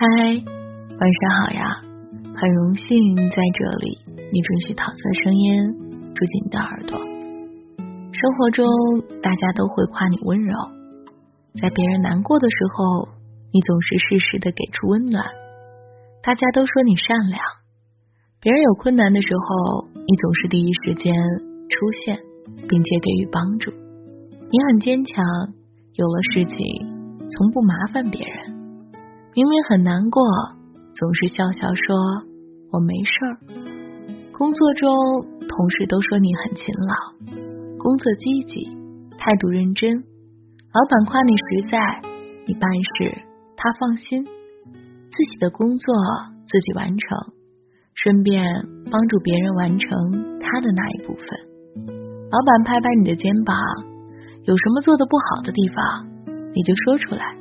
[0.00, 1.76] 嗨，晚上好呀！
[2.34, 3.98] 很荣幸在这里，
[4.32, 5.60] 你准许桃色声音
[6.14, 6.96] 住进你的耳朵。
[6.96, 8.64] 生活中，
[9.20, 10.56] 大家都会夸你温柔，
[11.60, 13.08] 在别人难过的时候，
[13.52, 15.22] 你总是适时的给出温暖。
[16.22, 17.38] 大家都说你善良，
[18.40, 21.12] 别人有困难的时候，你总是第一时间
[21.68, 22.16] 出现，
[22.66, 23.70] 并且给予帮助。
[23.70, 25.22] 你很坚强，
[25.92, 26.56] 有了事情
[27.36, 28.49] 从不麻烦别人。
[29.32, 30.20] 明明很难过，
[30.94, 31.96] 总是笑笑说
[32.74, 33.38] “我没事儿”。
[34.34, 34.90] 工作中，
[35.46, 36.94] 同事都说你很勤劳，
[37.78, 38.64] 工作积极，
[39.16, 39.94] 态度认真。
[39.94, 41.78] 老板夸你实在，
[42.46, 43.22] 你办事
[43.56, 44.24] 他放心。
[44.24, 45.94] 自己的工作
[46.46, 47.18] 自己完成，
[47.94, 48.42] 顺便
[48.90, 51.24] 帮助别人完成他的那一部分。
[52.30, 53.56] 老板拍拍你的肩膀，
[54.42, 56.08] 有什么做的不好的地方，
[56.52, 57.39] 你就说出来。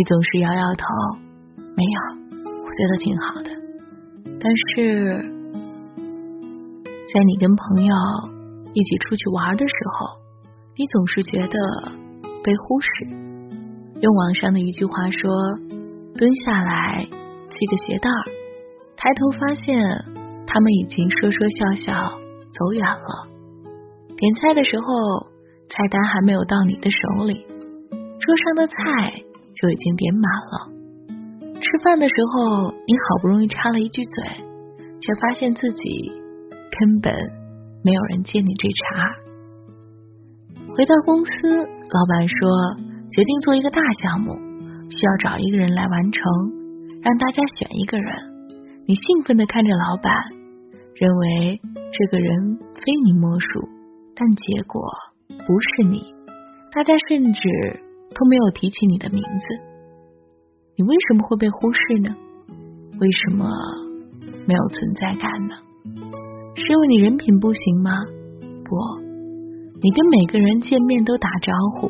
[0.00, 0.84] 你总是摇摇头，
[1.76, 2.00] 没有，
[2.64, 3.50] 我觉得挺好的。
[4.40, 5.20] 但是，
[7.12, 7.94] 在你跟朋友
[8.72, 10.16] 一起出去玩的时候，
[10.74, 11.92] 你总是觉得
[12.42, 12.88] 被忽视。
[14.00, 15.30] 用网上的一句话说
[16.16, 17.06] ：“蹲下来
[17.50, 18.24] 系个鞋带儿，
[18.96, 19.84] 抬头发现
[20.46, 22.18] 他们已经说说笑笑
[22.54, 23.28] 走远了。”
[24.16, 24.86] 点菜的时候，
[25.68, 27.44] 菜单还没有到你的手里，
[28.18, 29.24] 桌上的菜。
[29.54, 30.70] 就已经点满了。
[31.60, 34.24] 吃饭的时候，你好不容易插了一句嘴，
[35.00, 36.10] 却发现自己
[36.78, 37.14] 根本
[37.84, 39.12] 没有人接你这茬。
[40.74, 42.76] 回到公司，老板说
[43.10, 44.34] 决定做一个大项目，
[44.88, 46.22] 需要找一个人来完成，
[47.02, 48.14] 让大家选一个人。
[48.86, 50.14] 你兴奋的看着老板，
[50.94, 51.60] 认为
[51.92, 53.68] 这个人非你莫属，
[54.14, 54.82] 但结果
[55.46, 56.14] 不是你。
[56.72, 57.89] 大家甚至。
[58.14, 59.46] 都没有提起你的名字，
[60.76, 62.14] 你为什么会被忽视呢？
[63.00, 63.46] 为什么
[64.46, 65.54] 没有存在感呢？
[66.56, 67.90] 是因为你人品不行吗？
[68.64, 68.76] 不，
[69.80, 71.88] 你跟每个人见面都打招呼，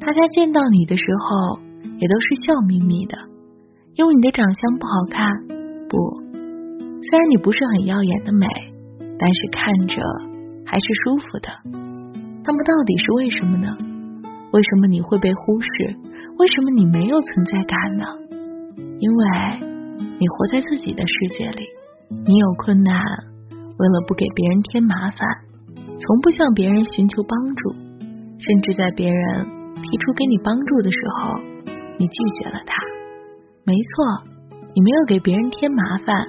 [0.00, 1.58] 大家见到你的时候
[1.98, 3.18] 也都是笑眯眯的，
[3.96, 5.46] 因为你的长相不好看。
[5.90, 5.98] 不，
[7.02, 8.46] 虽然你不是很耀眼的美，
[9.18, 10.00] 但是看着
[10.64, 11.48] 还是舒服的。
[12.42, 13.76] 那么到底是为什么呢？
[14.52, 15.68] 为什么你会被忽视？
[16.38, 18.04] 为什么你没有存在感呢？
[18.98, 19.26] 因为
[20.18, 21.64] 你活在自己的世界里，
[22.26, 23.00] 你有困难，
[23.50, 25.28] 为了不给别人添麻烦，
[25.98, 27.72] 从不向别人寻求帮助，
[28.38, 29.46] 甚至在别人
[29.82, 31.38] 提出给你帮助的时候，
[31.98, 32.74] 你拒绝了他。
[33.64, 34.24] 没错，
[34.74, 36.26] 你没有给别人添麻烦，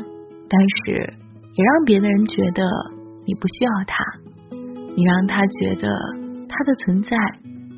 [0.48, 1.14] 但是
[1.56, 2.64] 也让别的人觉得
[3.26, 3.96] 你不需要他，
[4.96, 5.90] 你让他觉得
[6.48, 7.18] 他的存在。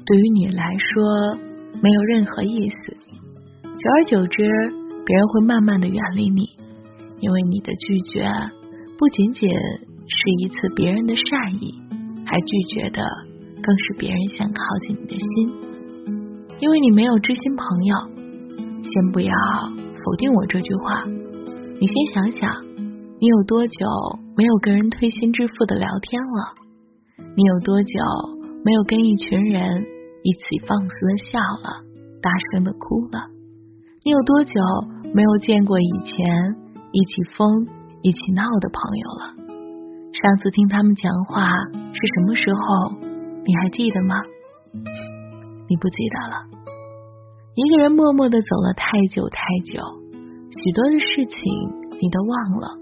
[0.05, 1.37] 对于你来说
[1.81, 2.91] 没有任何意思，
[3.63, 4.43] 久而久之，
[5.05, 6.43] 别人会慢慢的远离你，
[7.21, 8.27] 因为你的拒绝
[8.97, 11.73] 不仅仅是一次别人的善意，
[12.25, 13.01] 还拒绝的
[13.63, 15.27] 更是别人想靠近你的心，
[16.59, 17.95] 因为你没有知心朋友。
[18.83, 19.33] 先不要
[20.03, 21.05] 否定我这句话，
[21.79, 22.65] 你先想想，
[23.19, 23.85] 你有多久
[24.35, 26.53] 没有跟人推心置腹的聊天了？
[27.35, 27.99] 你有多久
[28.65, 29.92] 没有跟一群人？
[30.23, 31.83] 一起放肆的笑了，
[32.21, 33.27] 大声的哭了。
[34.03, 34.59] 你有多久
[35.13, 36.15] 没有见过以前
[36.91, 37.67] 一起疯、
[38.01, 39.23] 一起闹的朋友了？
[40.13, 41.51] 上次听他们讲话
[41.91, 42.95] 是什么时候？
[43.45, 44.15] 你还记得吗？
[45.67, 46.47] 你不记得了。
[47.55, 49.81] 一个人默默的走了太久太久，
[50.49, 51.51] 许多的事情
[51.99, 52.79] 你都忘了。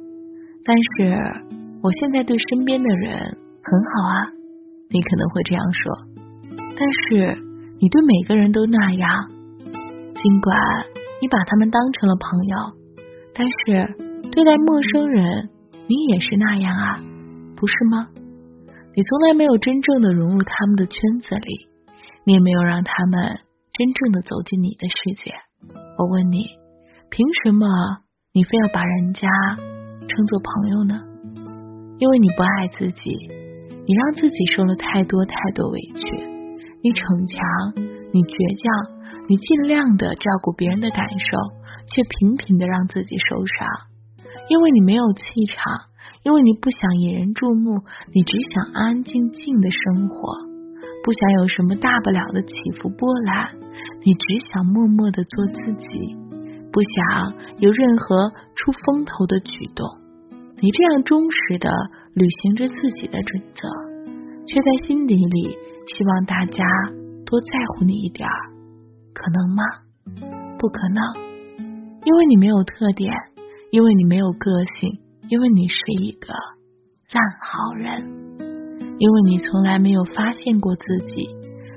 [0.63, 1.17] 但是
[1.81, 4.29] 我现在对身边的人很好啊，
[4.89, 6.10] 你可能会这样说。
[6.75, 7.37] 但是
[7.79, 9.29] 你对每个人都那样，
[10.15, 10.57] 尽管
[11.21, 12.57] 你把他们当成了朋友，
[13.33, 13.93] 但是
[14.31, 15.49] 对待陌生人
[15.87, 16.99] 你也是那样啊，
[17.55, 18.07] 不是吗？
[18.95, 21.67] 你从来没有真正的融入他们的圈子里，
[22.25, 23.39] 你也没有让他们
[23.73, 25.31] 真正的走进你的世界。
[25.97, 26.45] 我问你，
[27.09, 27.67] 凭什么
[28.33, 29.27] 你非要把人家
[30.07, 31.01] 称作朋友呢？
[31.99, 33.11] 因为你不爱自己，
[33.85, 36.30] 你让自己受了太多太多委屈。
[36.83, 37.37] 你逞强，
[38.11, 38.65] 你倔强，
[39.29, 41.25] 你尽量的照顾别人的感受，
[41.93, 43.69] 却频频的让自己受伤。
[44.49, 45.21] 因为你没有气
[45.53, 45.61] 场，
[46.25, 50.17] 因为你不想引人注目，你只想安安静静的生活，
[51.05, 53.53] 不想有什么大不了的起伏波澜，
[54.01, 56.17] 你只想默默的做自己，
[56.73, 59.85] 不想有任何出风头的举动。
[60.57, 61.69] 你这样忠实的
[62.13, 63.69] 履行着自己的准则，
[64.49, 65.57] 却在心底里。
[65.93, 66.63] 希望大家
[67.25, 68.49] 多在乎你一点儿，
[69.13, 69.63] 可能吗？
[70.57, 71.03] 不可能。
[72.03, 73.13] 因为你没有特点，
[73.71, 74.99] 因为你没有个性，
[75.29, 76.33] 因为你是一个
[77.11, 78.01] 烂好人，
[78.97, 80.83] 因为你从来没有发现过自
[81.13, 81.27] 己，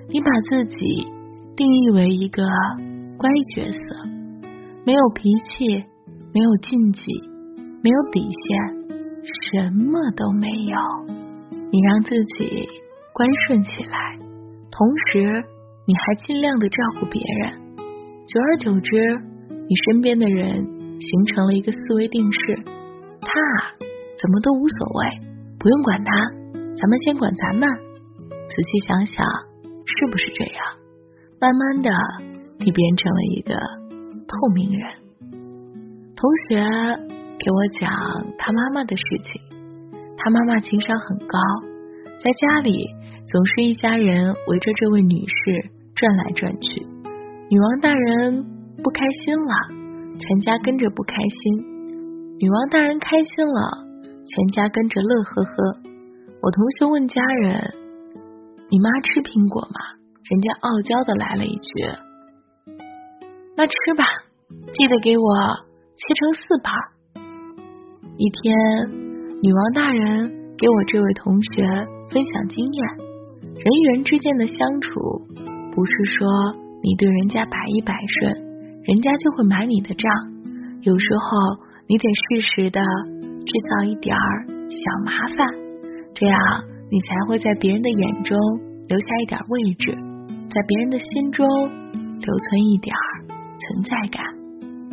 [0.08, 1.06] 你把自己
[1.56, 2.42] 定义为一个
[3.18, 3.78] 乖角色，
[4.86, 5.66] 没有脾气，
[6.32, 7.04] 没有禁忌，
[7.82, 8.58] 没有底线，
[9.52, 10.76] 什么都没有。
[11.70, 12.68] 你让自己
[13.14, 14.18] 乖顺起来，
[14.72, 15.44] 同时
[15.86, 17.76] 你还尽量的照顾别人，
[18.26, 18.90] 久而久之。
[19.66, 20.56] 你身边的人
[21.00, 22.38] 形成了一个思维定式，
[23.20, 23.30] 他
[24.20, 25.08] 怎么都无所谓，
[25.60, 26.12] 不用管他，
[26.74, 27.68] 咱们先管咱们。
[28.48, 29.24] 仔细想想，
[29.86, 30.58] 是不是这样？
[31.40, 31.90] 慢慢的，
[32.58, 33.54] 你变成了一个
[34.26, 34.90] 透明人。
[36.16, 36.58] 同学
[37.38, 37.88] 给我讲
[38.38, 39.40] 他妈妈的事情，
[40.16, 41.38] 他妈妈情商很高，
[42.20, 42.86] 在家里
[43.26, 46.86] 总是一家人围着这位女士转来转去，
[47.50, 48.54] 女王大人。
[48.82, 52.36] 不开心了，全家跟着不开心。
[52.38, 53.86] 女王大人开心了，
[54.28, 55.80] 全家跟着乐呵呵。
[56.42, 57.72] 我同学问家人
[58.68, 59.96] ：“你妈吃苹果吗？”
[60.28, 61.72] 人家傲娇的来了一句
[63.56, 64.04] ：“那吃吧，
[64.74, 65.24] 记得给我
[65.96, 66.74] 切成四瓣。”
[68.20, 68.52] 一天，
[69.40, 70.28] 女王大人
[70.58, 71.64] 给我这位同学
[72.12, 72.84] 分享经验：
[73.54, 74.90] 人与人之间的相处，
[75.72, 78.44] 不是说你对人家百依百顺。
[78.84, 80.12] 人家就会买你的账，
[80.82, 85.48] 有时候你得适时的制造一点儿小麻烦，
[86.14, 86.38] 这样
[86.90, 88.36] 你才会在别人的眼中
[88.88, 89.96] 留下一点位置，
[90.52, 93.24] 在别人的心中留存一点儿
[93.56, 94.22] 存在感。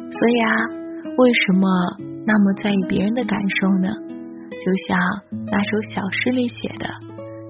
[0.10, 0.56] 所以啊，
[1.18, 1.68] 为什么
[2.26, 3.90] 那么在意别人的感受呢？
[4.52, 4.98] 就像
[5.52, 6.88] 那首小诗里写的：“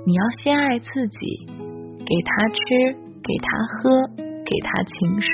[0.06, 2.58] 你要先爱自己，给他吃，
[3.22, 5.28] 给他喝，给他情书。”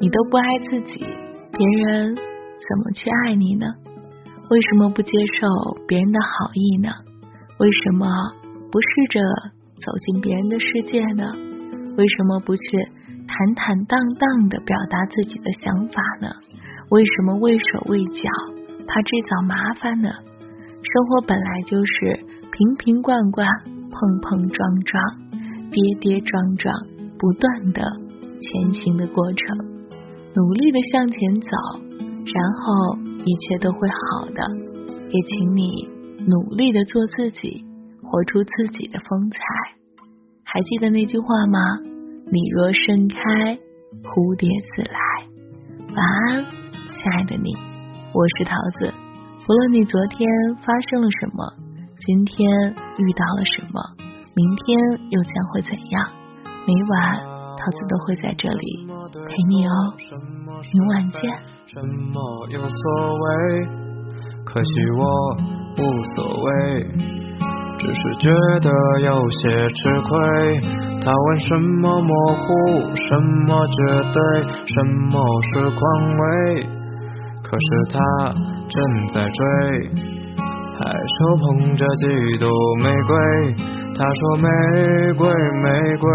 [0.00, 3.66] 你都不爱自己，别人怎么去爱你呢？
[4.50, 5.46] 为什么不接受
[5.88, 6.90] 别人的好意呢？
[7.58, 8.06] 为什么
[8.70, 9.20] 不试着
[9.80, 11.32] 走进别人的世界呢？
[11.96, 12.62] 为什么不去
[13.26, 16.28] 坦坦荡荡的表达自己的想法呢？
[16.90, 18.28] 为什么畏手畏脚，
[18.86, 20.10] 怕制造麻烦呢？
[20.10, 22.26] 生活本来就是
[22.56, 23.48] 瓶瓶罐罐、
[23.90, 25.02] 碰碰撞撞、
[25.72, 26.72] 跌跌撞撞、
[27.18, 27.82] 不断的
[28.40, 29.58] 前行的过程。
[30.36, 31.50] 努力的向前走，
[32.32, 34.48] 然后一切都会好的。
[35.10, 35.88] 也请你
[36.28, 37.64] 努力的做自己，
[38.04, 39.38] 活出自己的风采。
[40.44, 41.58] 还记得那句话吗？
[42.30, 43.58] 你若盛开，
[44.04, 45.00] 蝴蝶自来。
[45.96, 46.44] 晚安，
[46.92, 47.50] 亲爱的你，
[48.14, 48.94] 我是桃子。
[49.44, 50.28] 不论你昨天
[50.62, 51.63] 发生了什么，
[52.06, 52.50] 今天
[52.98, 53.80] 遇到了什么，
[54.34, 56.06] 明天又将会怎样？
[56.66, 57.34] 每晚。
[57.56, 59.72] 桃子都会在这里陪你哦，
[60.60, 61.32] 明晚见。
[61.64, 63.66] 什么有所谓？
[64.44, 65.02] 可惜我
[65.78, 66.82] 无所谓，
[67.78, 68.28] 只是觉
[68.60, 68.68] 得
[69.00, 70.60] 有些吃亏。
[71.00, 72.46] 他问什么模糊，
[72.96, 73.16] 什
[73.46, 73.76] 么绝
[74.12, 75.24] 对，什么
[75.54, 75.80] 是宽
[76.18, 76.68] 慰？
[77.42, 77.98] 可是他
[78.68, 79.42] 正在追，
[80.78, 82.48] 还手捧着几朵
[82.82, 83.12] 玫瑰。
[83.96, 84.48] 他说玫
[85.14, 85.28] 瑰，
[85.62, 86.08] 玫瑰。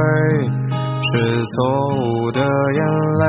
[1.12, 1.14] 是
[1.46, 1.58] 错
[1.96, 2.82] 误的眼
[3.18, 3.26] 泪，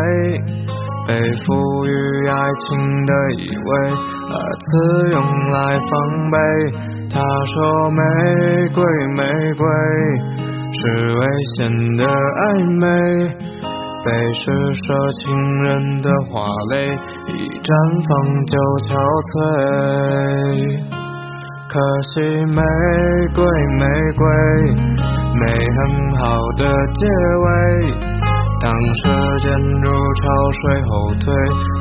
[1.07, 1.11] 被
[1.47, 1.49] 赋
[1.87, 1.89] 予
[2.29, 2.69] 爱情
[3.07, 3.71] 的以为，
[4.29, 4.69] 而此
[5.13, 5.17] 用
[5.49, 5.91] 来防
[6.31, 6.37] 备。
[7.09, 8.03] 他说玫
[8.75, 8.83] 瑰
[9.17, 9.23] 玫
[9.55, 9.65] 瑰
[10.73, 10.81] 是
[11.17, 11.23] 危
[11.57, 11.59] 险
[11.97, 12.43] 的暧
[12.81, 12.85] 昧，
[14.05, 16.75] 被施舍情人的花蕾
[17.29, 17.69] 一绽
[18.09, 18.11] 放
[18.47, 18.53] 就
[18.85, 18.89] 憔
[19.31, 21.00] 悴。
[21.71, 22.61] 可惜玫
[23.33, 23.45] 瑰
[23.79, 23.87] 玫
[24.17, 24.27] 瑰
[25.39, 25.47] 没
[25.77, 25.81] 很
[26.17, 26.25] 好
[26.57, 27.47] 的结尾，
[28.61, 29.07] 当时
[29.39, 29.87] 间如
[30.17, 31.33] 潮水后退，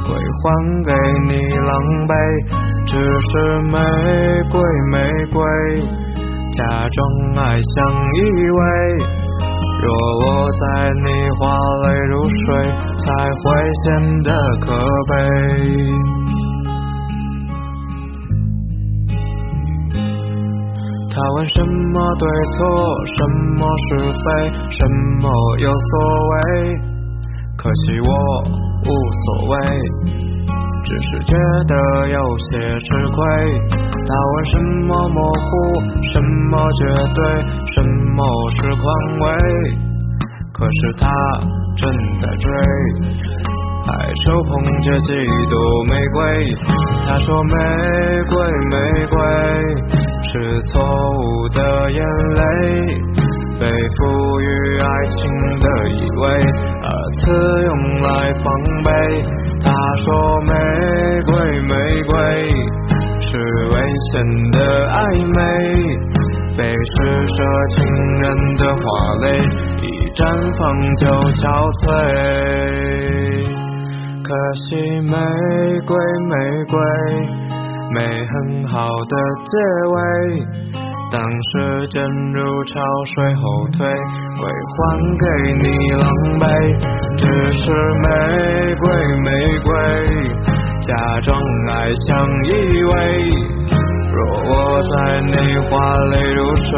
[0.06, 0.46] 归还
[0.84, 0.94] 给
[1.26, 1.74] 你狼
[2.06, 2.14] 狈。
[2.86, 3.32] 只是
[3.66, 3.74] 玫
[4.52, 4.96] 瑰玫
[5.34, 5.42] 瑰
[6.52, 6.98] 假装
[7.38, 7.76] 爱相
[8.14, 8.62] 依偎，
[9.82, 9.90] 若
[10.22, 10.64] 我在
[11.02, 11.08] 你
[11.40, 11.42] 花
[11.88, 12.38] 泪如水，
[13.00, 13.08] 才
[13.42, 13.44] 会
[13.82, 14.30] 显得
[14.62, 14.68] 可
[15.08, 15.18] 悲。
[21.20, 22.64] 他问什么对错，
[23.06, 23.20] 什
[23.60, 24.24] 么是非，
[24.72, 24.80] 什
[25.20, 25.28] 么
[25.60, 25.92] 有所
[26.30, 26.40] 谓？
[27.58, 28.08] 可惜我
[28.86, 28.90] 无
[29.26, 29.54] 所谓，
[30.82, 31.36] 只是觉
[31.68, 33.20] 得有些吃亏。
[34.08, 34.58] 他问什
[34.88, 35.52] 么模糊，
[36.14, 37.20] 什么绝对，
[37.68, 37.84] 什
[38.16, 38.24] 么
[38.56, 38.88] 是宽
[39.20, 39.28] 慰？
[40.54, 41.04] 可是他
[41.76, 42.50] 正在追，
[43.86, 43.92] 还
[44.24, 44.52] 手捧
[44.84, 45.12] 着几
[45.50, 46.18] 朵玫瑰。
[47.06, 47.56] 他说玫
[48.30, 48.40] 瑰，
[48.72, 49.20] 玫瑰。
[50.32, 51.60] 是错误的
[51.92, 52.00] 眼
[52.36, 52.42] 泪，
[53.60, 53.66] 被
[53.98, 54.46] 赋予
[54.80, 55.20] 爱情
[55.60, 56.24] 的意味，
[56.84, 57.20] 二次
[57.66, 57.72] 用
[58.02, 58.46] 来防
[58.84, 58.90] 备。
[59.62, 59.66] 他
[60.04, 60.08] 说
[60.42, 60.54] 玫
[61.26, 61.32] 瑰
[61.62, 62.14] 玫瑰
[63.28, 63.32] 是
[63.70, 63.76] 危
[64.12, 64.22] 险
[64.52, 64.58] 的
[64.88, 64.98] 暧
[65.36, 65.38] 昧，
[66.56, 66.96] 被施
[67.28, 67.38] 舍
[67.70, 67.78] 情
[68.22, 68.26] 人
[68.58, 68.82] 的花
[69.22, 69.26] 蕾
[69.82, 69.84] 一
[70.16, 70.18] 绽
[70.58, 70.62] 放
[70.98, 71.42] 就憔
[71.80, 71.84] 悴。
[74.24, 74.30] 可
[74.68, 74.68] 惜
[75.02, 75.12] 玫
[75.88, 76.34] 瑰玫
[76.70, 76.78] 瑰
[77.94, 79.16] 没很好的
[79.46, 79.52] 结
[79.90, 79.98] 尾，
[81.12, 82.02] 当时间
[82.34, 82.80] 如潮
[83.16, 83.42] 水后
[83.74, 83.78] 退，
[84.38, 84.42] 会
[84.76, 84.78] 还
[85.18, 85.26] 给
[85.58, 86.04] 你狼
[86.40, 86.44] 狈。
[87.18, 87.24] 只
[87.58, 87.66] 是
[88.02, 88.08] 玫
[88.76, 88.86] 瑰
[89.24, 89.28] 玫
[89.64, 89.70] 瑰
[90.82, 91.28] 假装
[91.68, 91.74] 爱
[92.08, 92.08] 像
[92.46, 92.48] 依
[92.84, 92.94] 偎，
[94.14, 94.18] 若
[94.50, 94.52] 我
[94.84, 95.34] 在你
[95.68, 96.72] 花泪如水，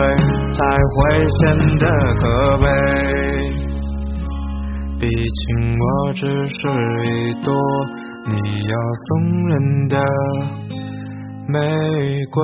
[0.51, 0.59] 才
[0.95, 1.39] 会显
[1.77, 2.23] 得可
[2.57, 2.65] 悲。
[4.99, 5.45] 毕竟
[5.79, 6.59] 我只是
[7.05, 7.53] 一朵
[8.29, 8.33] 你
[8.67, 8.73] 要
[9.07, 9.09] 送
[9.49, 9.53] 人
[9.87, 9.95] 的
[11.51, 12.41] 玫瑰。